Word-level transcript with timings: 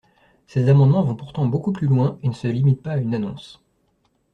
Ces 0.47 0.67
amendements 0.67 1.03
vont 1.03 1.13
pourtant 1.15 1.45
beaucoup 1.45 1.71
plus 1.71 1.85
loin, 1.85 2.17
et 2.23 2.27
ne 2.29 2.33
se 2.33 2.47
limitent 2.47 2.81
pas 2.81 2.93
à 2.93 2.97
une 2.97 3.13
annonce. 3.13 3.61